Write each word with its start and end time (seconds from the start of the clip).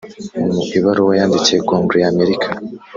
Mu 0.41 0.61
ibaruwa 0.77 1.13
yandikiye 1.19 1.59
kongere 1.67 1.99
y’Amerika 2.03 2.47